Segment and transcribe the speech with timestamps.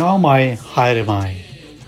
[0.00, 0.06] Air.
[0.06, 1.34] नमाई हायर माई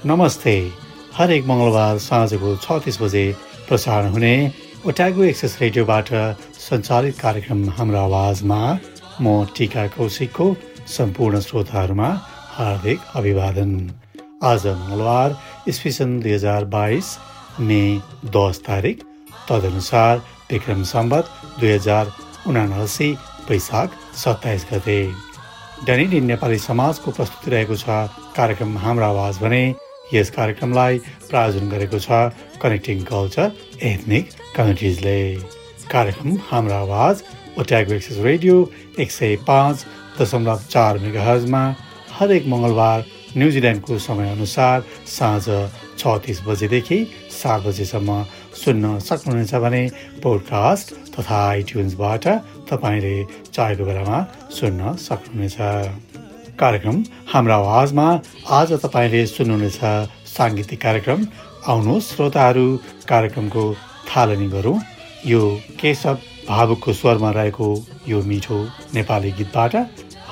[0.07, 0.73] नमस्ते।
[1.17, 3.25] हरेक मङ्गलबार साँझको छ तिस बजे
[3.69, 4.53] प्रसारण हुने
[4.87, 6.09] ओट्यागो एक्सेस रेडियोबाट
[6.61, 8.61] सञ्चालित कार्यक्रम हाम्रो आवाजमा
[9.21, 10.47] म टिका कौशिकको
[10.97, 12.09] सम्पूर्ण श्रोताहरूमा
[12.57, 13.73] हार्दिक अभिवादन।
[14.45, 15.37] आज मङ्गलबार
[15.69, 17.17] इस्विसन दुई हजार बाइस
[17.61, 17.83] मे
[18.37, 19.03] दस तारिक।
[19.49, 21.25] तदनुसार विक्रम सम्बत
[21.61, 22.13] दुई हजार
[22.47, 23.13] उनासी
[23.51, 23.91] वैशाख
[24.25, 25.32] सत्ताइस गते।
[25.83, 27.95] दैनिक नेपाली समाजको प्रस्तुति रहेको छ
[28.37, 29.63] कार्यक्रम हाम्रो आवाज भने
[30.13, 32.19] यस कार्यक्रमलाई प्रायोजन गरेको छ
[32.63, 33.51] कनेक्टिङ कल्चर
[33.83, 35.17] एथनिक कम्युनिटिजले
[35.89, 37.23] कार्यक्रम हाम्रो आवाज
[37.59, 38.61] ओट्यागो एक्सेस रेडियो
[38.99, 39.85] एक सय पाँच
[40.21, 41.65] दशमलव चार मेगा हजमा
[42.13, 43.05] हरेक मङ्गलबार
[43.37, 45.45] न्युजिल्यान्डको समयअनुसार साँझ
[45.99, 47.01] छ तिस बजेदेखि
[47.33, 48.23] सात बजेसम्म
[48.57, 49.83] सुन्न सक्नुहुनेछ भने
[50.23, 52.27] पोडकास्ट तथा आइट्युन्सबाट
[52.71, 53.15] तपाईँले
[53.55, 54.19] चाहेको बेलामा
[54.57, 55.57] सुन्न सक्नुहुनेछ।
[56.61, 56.97] कार्यक्रम
[57.33, 58.07] हाम्रो आवाजमा
[58.59, 59.81] आज तपाईँले सुन्नुहुनेछ।
[60.33, 61.21] साङ्गीतिक कार्यक्रम
[61.69, 62.67] आउनुहोस् श्रोताहरू
[63.09, 63.65] कार्यक्रमको
[64.09, 64.79] थालनी गरौँ।
[65.27, 65.41] यो
[65.81, 66.17] केशव
[66.49, 67.69] भावुकको स्वरमा रहेको
[68.09, 68.59] यो मिठो
[68.95, 69.75] नेपाली गीतबाट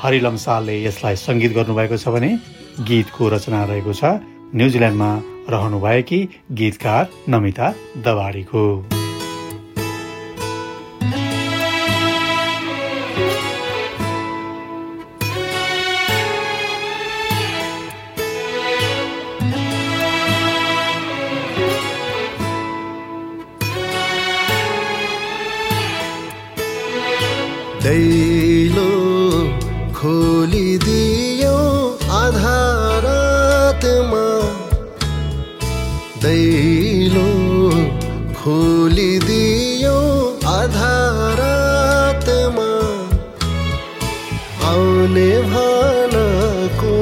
[0.03, 2.31] हरिलम सालले यसलाई सङ्गीत गर्नुभएको छ भने
[2.89, 4.03] गीतको रचना रहेको छ।
[4.55, 5.11] न्युजिल्यान्डमा
[5.51, 6.20] रहनुभएकी
[6.58, 9.00] गीतकार नमिता दवाडीको।
[39.30, 39.98] खोलिदियो
[40.52, 41.51] आधारातमा।
[44.70, 45.70] आउने भानको
[46.80, 46.99] थियो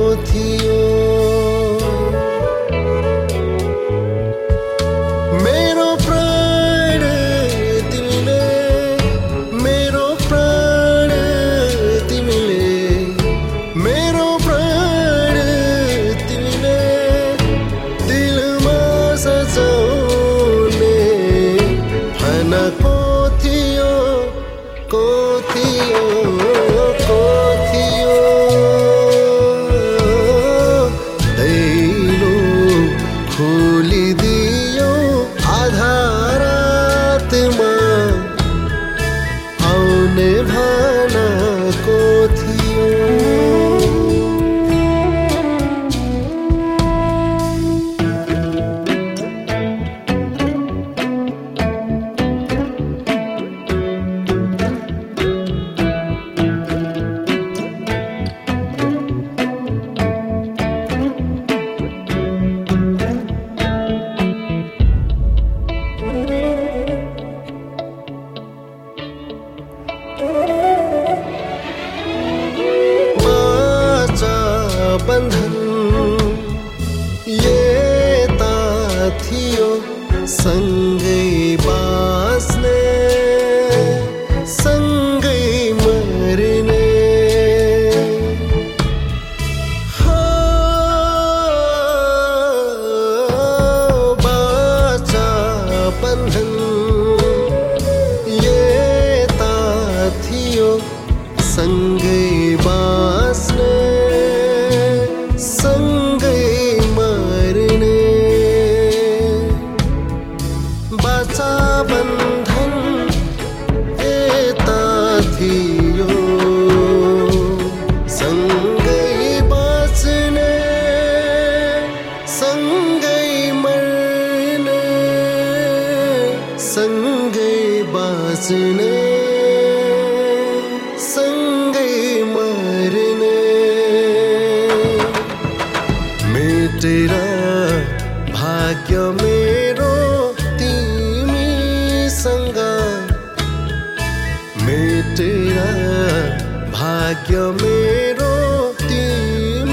[147.19, 148.33] भाग्य मेरो
[148.81, 149.67] तिमीसँग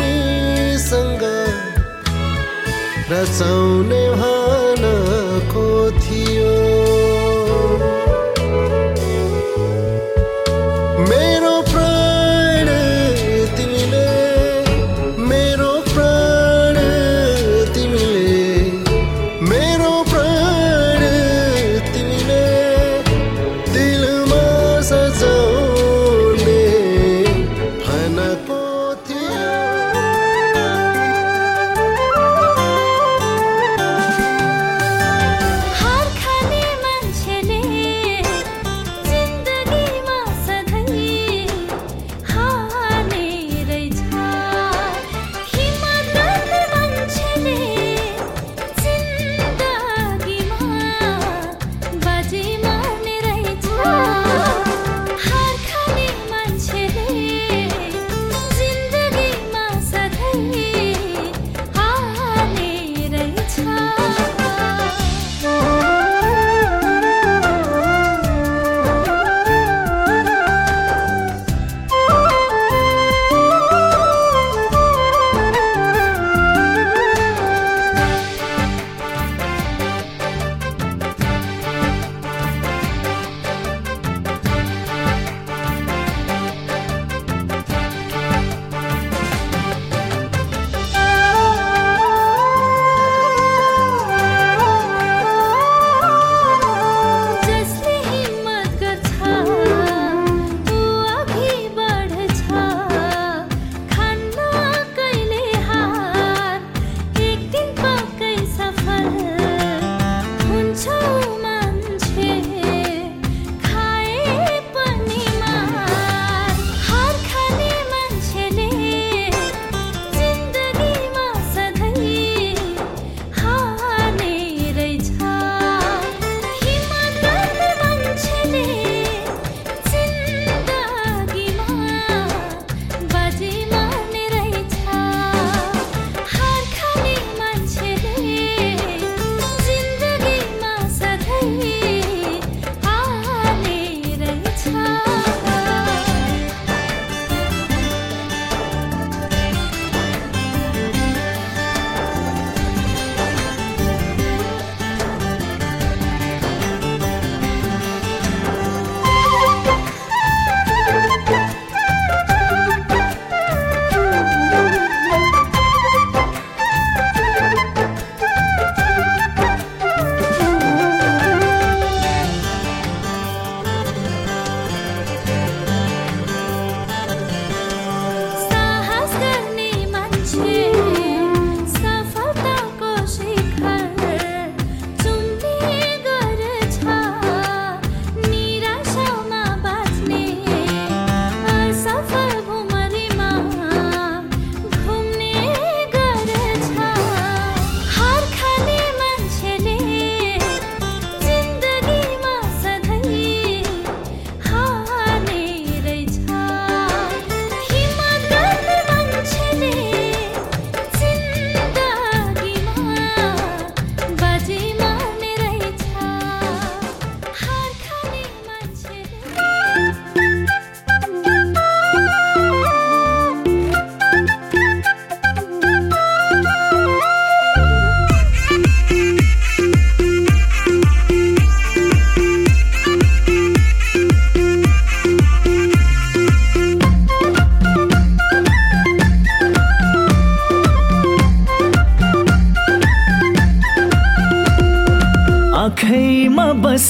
[3.12, 4.05] रचाउने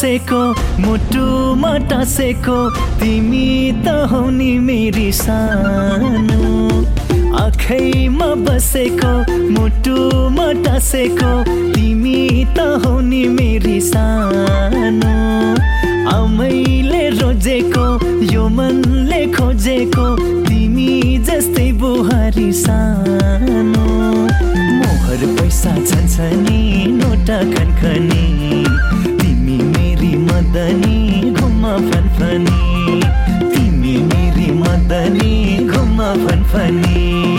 [0.06, 0.42] बसेको
[0.82, 2.58] मुटुमा टाँसेको
[3.02, 3.48] तिमी
[3.86, 6.42] त हौ नि मेरी सानो।
[7.42, 9.14] आँखैमा बसेको
[9.50, 11.32] मुटुमा टाँसेको
[11.74, 12.22] तिमी
[12.54, 15.16] त हौ नि मेरी सानो।
[16.14, 17.88] आमैले रोजेको
[18.34, 20.08] यो मनले खोजेको
[20.46, 23.90] तिमी जस्तै बुहारी सानो।
[24.78, 26.62] मोहर पैसा छन् नि
[27.02, 28.75] नोटा खनखनी।
[30.56, 33.02] मदनी घुमा फनफनी।
[33.56, 37.38] तिमी मेरी मदनी घुमा फनफनी।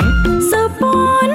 [0.51, 1.26] सपा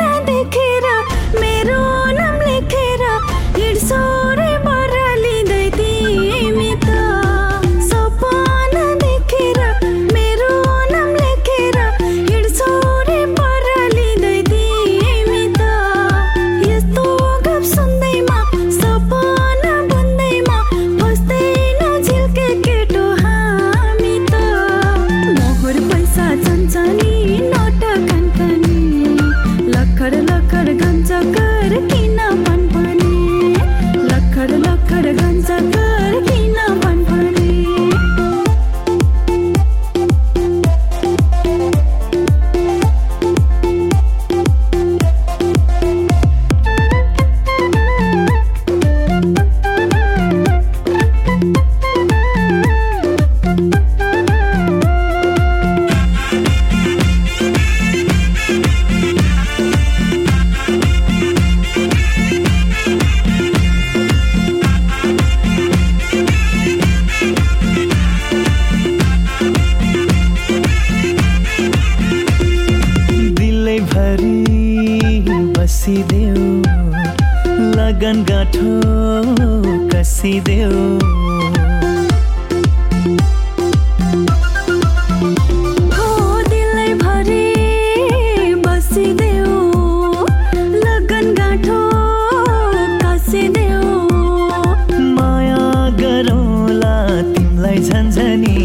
[97.79, 98.55] छन्छ नि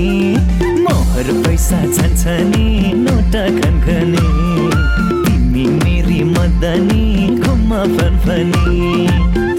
[0.82, 4.26] मोहर पैसा छन्छ नि नोटा खनखनी
[5.25, 7.04] तिमी मेरी मदनी
[7.42, 9.06] खुम्मा फनफनी।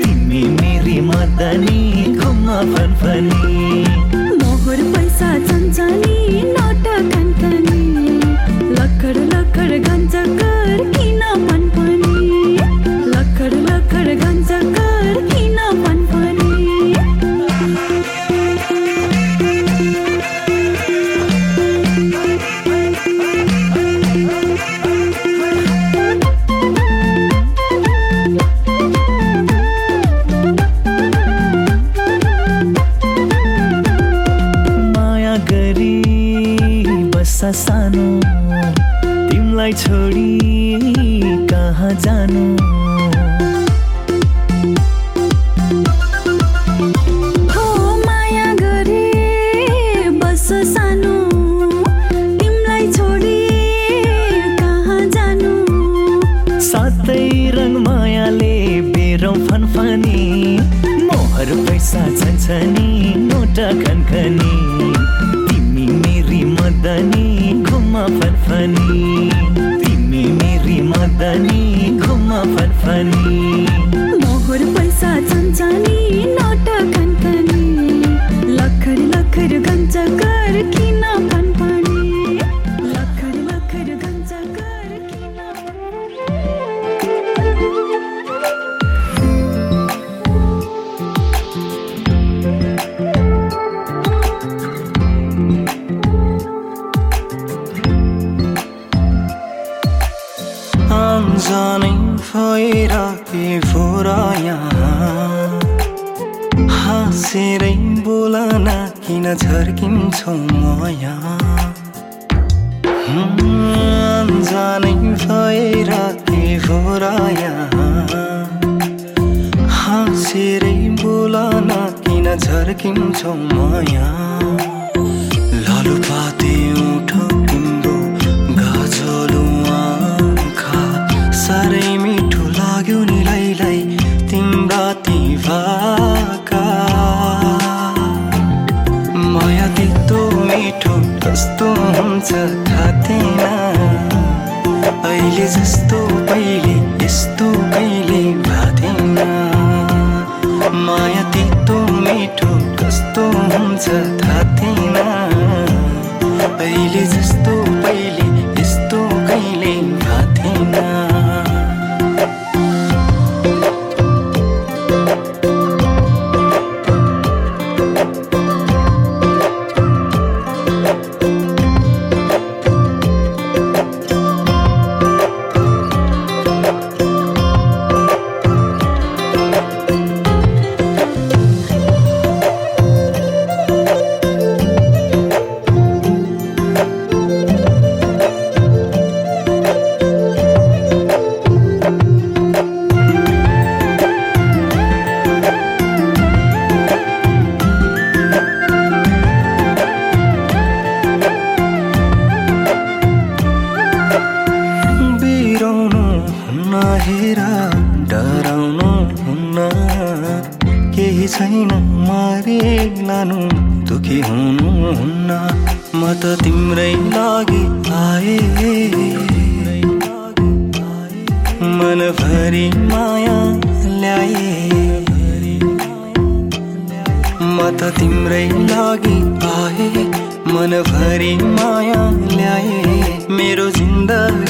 [0.01, 1.79] तिमी मेरी मदनी
[2.19, 3.56] खुम्मा फनफनी।
[37.38, 38.06] आशा सानो।
[39.29, 40.41] तिमलाई छोडी
[41.46, 42.76] कहाँ जानु?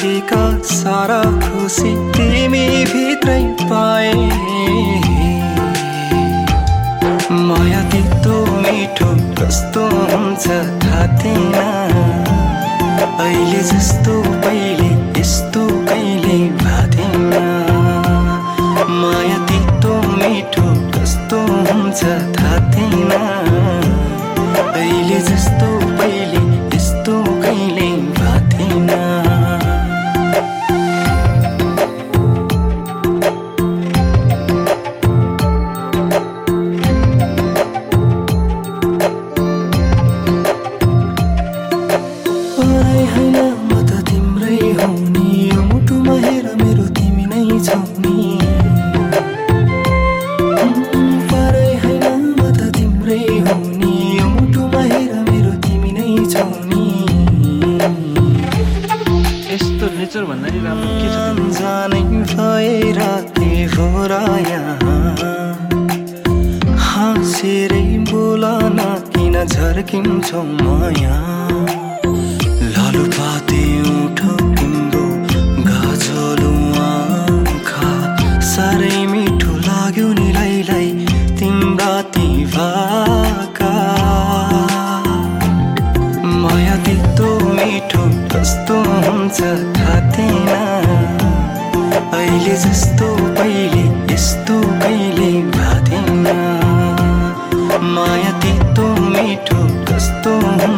[0.07, 4.13] खुसीका सारा खुसी तिमी भित्रै पाए।
[7.47, 9.09] माया तितो मिठो
[9.39, 10.45] कस्तो हुन्छ
[10.83, 11.57] थाहा थिएन
[13.19, 14.86] अहिले जस्तो पहिले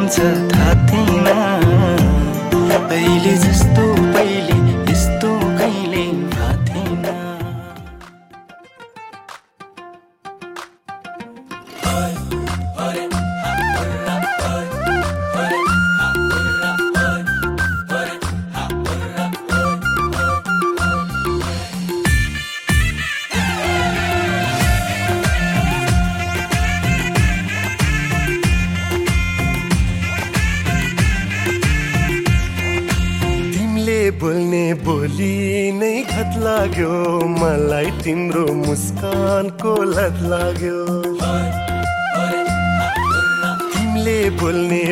[0.10, 1.28] हुन्छ थाहा थिएन
[2.90, 3.69] अहिले जस्तो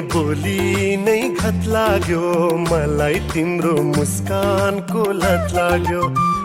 [0.01, 2.21] बोली नै खत लाग्यो।
[2.57, 6.01] मलाई तिम्रो मुस्कानको लत लाग्यो।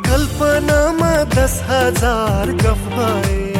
[0.09, 3.53] कल्पनामा दस हजार गफ भए।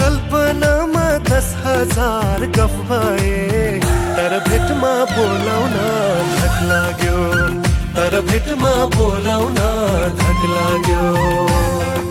[0.00, 3.80] कल्पनामा दस हजार गफ भए।
[4.16, 5.74] तर भेटमा बोलाउन
[6.36, 7.18] धक लाग्यो।
[7.96, 9.54] तर भेटमा बोलाउन
[10.16, 12.05] धक लाग्यो।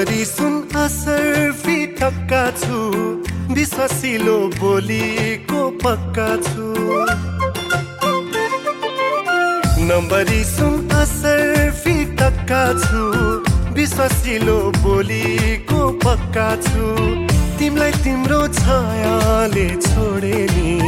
[0.00, 2.76] नम्बरी सुन असर फिटक्का छु।
[3.54, 6.68] विश्वासिलो बोलीको पक्का छु।
[9.90, 13.04] नम्बरी सुन असर फिटक्का छु।
[13.76, 16.88] विश्वासिलो बोलीको पक्का छु।
[17.58, 20.78] तिमीलाई तिम्रो छायाले छोडे नि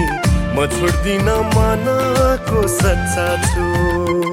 [0.57, 4.32] म छोड्दिन मनको सच्चा छु।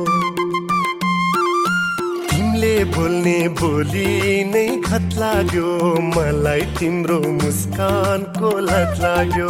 [2.96, 5.70] बोल्ने बोली नै खत लाग्यो।
[6.16, 9.50] मलाई तिम्रो मुस्कानको लत लाग्यो।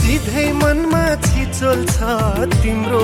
[0.00, 1.98] सिधै मनमा छिचोल छ
[2.62, 3.02] तिम्रो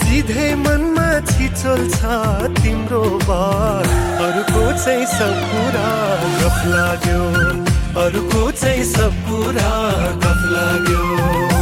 [0.00, 2.14] सिधै मनमा छिचोल छ
[2.60, 3.88] तिम्रो बात।
[4.26, 5.88] अरूको चाहिँ सब कुरा
[6.38, 7.22] गफ लाग्यो।
[8.04, 9.74] अरूको चाहिँ सब कुरा
[10.24, 11.53] गफ लाग्यो।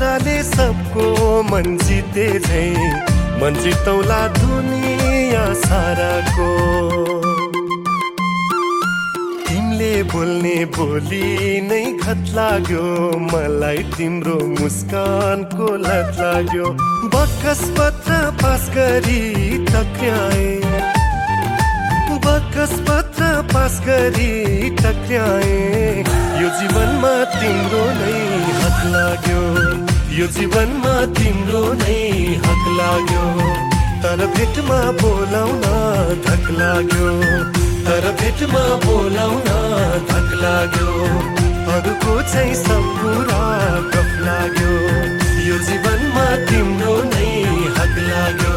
[0.00, 1.06] ताराले सबको
[1.44, 2.68] मन जिते झै।
[3.40, 6.46] मन जितौला दुनिया साराको।
[9.48, 11.26] तिमीले बोल्ने बोली
[11.66, 12.86] नै खत लाग्यो।
[13.26, 16.72] मलाई तिम्रो मुस्कानको लत लाग्यो।
[17.16, 19.20] बक्कस पत्र पास गरी
[19.68, 20.48] टक्राए
[22.24, 24.32] बक्कस पत्र पास गरी
[24.80, 25.54] टक्राए
[26.40, 28.18] यो जीवनमा तिम्रो नै
[28.60, 29.89] हक लाग्यो।
[30.20, 31.98] यो जीवनमा तिम्रो नै
[32.44, 33.26] हक लाग्यो।
[34.02, 35.62] तर भेटमा बोलाउन
[36.26, 37.12] धक लाग्यो।
[37.86, 39.48] तर भेटमा बोलाउन
[40.10, 40.88] धक लाग्यो।
[41.74, 43.40] अरूको चाहिँ सब कुरा
[43.94, 44.74] गफ लाग्यो।
[45.48, 47.30] यो जीवनमा तिम्रो नै
[47.78, 48.52] हक लाग्यो।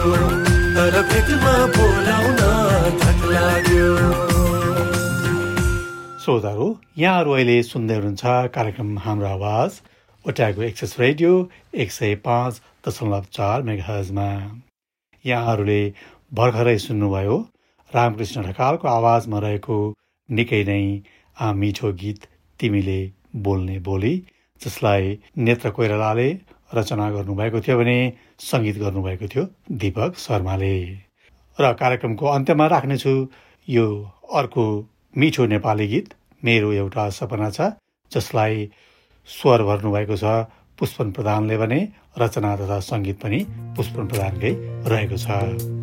[0.76, 2.43] तर भेटमा बोलाउन
[3.06, 3.88] धक लाग्यो।
[6.26, 8.23] श्रोताहरू यहाँहरू अहिले सुन्दै हुनुहुन्छ
[8.60, 9.82] कार्यक्रम हाम्रो आवाज।
[10.25, 11.31] ओटाको एक्सेस रेडियो
[11.75, 14.27] एक सय पाँच दशमलव चार मेगाहजमा
[15.25, 15.81] यहाँहरूले
[16.31, 17.36] भर्खरै सुन्नुभयो
[17.91, 19.79] रामकृष्ण ढकालको आवाजमा रहेको
[20.29, 20.77] निकै नै
[21.38, 22.27] आ मिठो गीत
[22.59, 22.95] तिमीले
[23.47, 24.13] बोल्ने बोली
[24.62, 26.29] जसलाई नेत्र कोइरालाले
[26.73, 27.97] रचना गर्नुभएको थियो भने
[28.45, 29.45] सङ्गीत गर्नुभएको थियो
[29.83, 30.73] दीपक शर्माले।
[31.57, 33.15] र कार्यक्रमको अन्त्यमा राख्नेछु
[33.67, 33.86] यो
[34.33, 34.65] अर्को
[35.15, 37.69] मिठो नेपाली गीत मेरो एउटा सपना छ
[38.12, 38.65] जसलाई
[39.27, 40.23] स्वर भर्नुभएको छ
[40.79, 41.79] पुष्पन प्रधानले भने
[42.19, 43.45] रचना तथा सङ्गीत पनि
[43.77, 44.51] पुष्पन प्रधानकै
[44.91, 45.82] रहेको छ।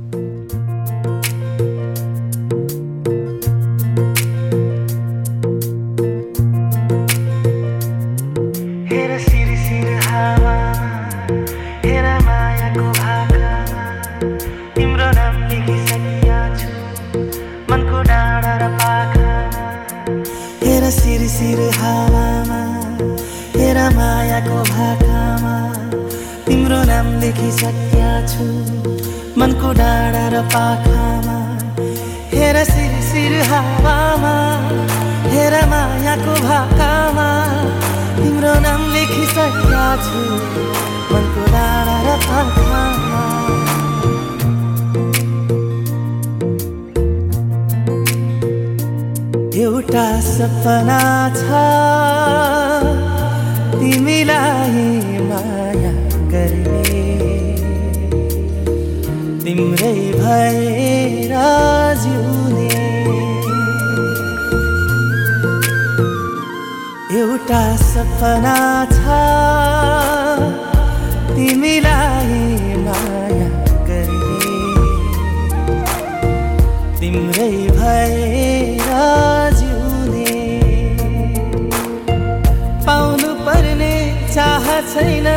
[60.30, 61.32] भएर
[62.00, 62.66] जिउने
[67.20, 68.58] एउटा सपना
[68.92, 69.16] छ
[71.34, 72.38] तिमीलाई
[72.84, 73.48] माया
[73.88, 74.38] गर्ने।
[77.00, 78.88] तिम्रै भएर
[79.58, 80.38] जिउने
[82.86, 83.94] पाउनु पर्ने
[84.34, 85.28] चाह छैन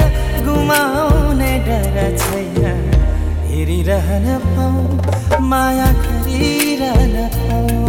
[0.45, 2.42] गुमाउने डर छैन।
[3.63, 7.82] हेरिरहन पाऊ माया गरिरहन पाऊ।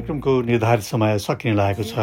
[0.00, 1.94] कार्यक्रमको निर्धारित समय सकिने लागेको छ।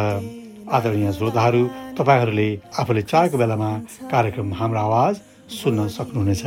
[0.70, 1.62] आदरणीय श्रोताहरू
[1.98, 3.70] तपाईँहरूले आफूले चाहेको बेलामा
[4.06, 5.14] कार्यक्रम हाम्रो आवाज
[5.50, 6.44] सुन्न सक्नुहुनेछ।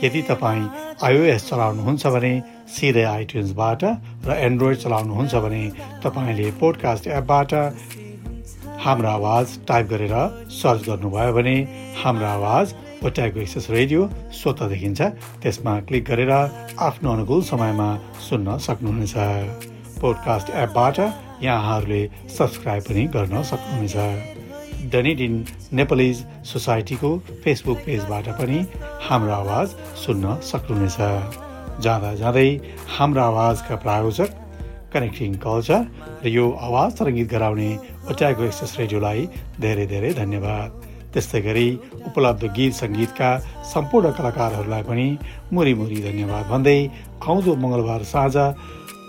[0.00, 0.64] यदि तपाईँ
[1.04, 2.32] आइओएस चलाउनुहुन्छ भने
[2.72, 3.82] सिधै आइट्युन्सबाट
[4.24, 5.62] र एन्ड्रोइड चलाउनुहुन्छ भने
[6.00, 7.52] तपाईँले पोडकास्ट एपबाट
[8.80, 10.16] हाम्रो आवाज टाइप गरेर
[10.48, 11.56] सर्च गर्नुभयो भने
[12.00, 12.66] हाम्रो आवाज
[13.04, 15.00] ओट्याएको एक्सेस रेडियो स्वत देखिन्छ।
[15.42, 16.32] त्यसमा क्लिक गरेर
[16.80, 17.88] आफ्नो अनुकूल समयमा
[18.28, 19.16] सुन्न सक्नुहुनेछ।
[20.00, 20.98] पोडकास्ट एपबाट
[21.42, 22.02] यहाँहरूले
[22.36, 23.96] सब्सक्राइब पनि गर्न सक्नुहुनेछ।
[24.92, 25.34] डनिडिन
[25.78, 27.10] नेपालिज सोसाइटीको
[27.44, 28.58] फेसबुक पेजबाट पनि
[29.08, 29.68] हाम्रो आवाज
[30.04, 30.98] सुन्न सक्नुहुनेछ।
[31.84, 32.48] जाँदा जाँदै
[32.96, 34.30] हाम्रो आवाजका प्रायोजक
[34.92, 35.80] कनेक्टिङ कल्चर
[36.24, 37.70] र यो आवाज तरङ्गित गराउने
[38.10, 39.20] ओट्याको एक्सेस रेडियोलाई
[39.60, 40.68] धेरै धेरै धन्यवाद।
[41.12, 41.68] त्यस्तै गरी
[42.08, 43.30] उपलब्ध गीत सङ्गीतका
[43.70, 45.06] सम्पूर्ण कलाकारहरूलाई पनि
[45.52, 46.78] मुरी मुरी धन्यवाद भन्दै
[47.28, 48.36] आउँदो मङ्गलबार साँझ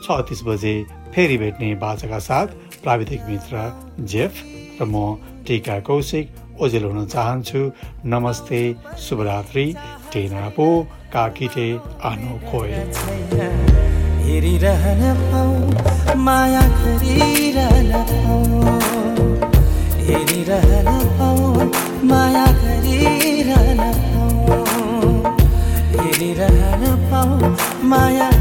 [0.04, 0.74] छ तिस बजे
[1.16, 2.48] फेरि भेट्ने बाचाका साथ
[2.84, 3.56] प्राविधिक मित्र
[4.14, 4.34] जेफ
[4.82, 4.96] र म
[5.48, 6.26] टिका कौशिक
[6.62, 7.62] ओजेल हुन चाहन्छु।
[8.14, 8.62] नमस्ते
[9.06, 9.66] शुभरात्रि
[10.14, 10.68] टेनापो
[11.14, 11.68] काकिटे
[12.10, 12.82] आनो खोए
[27.92, 28.31] माया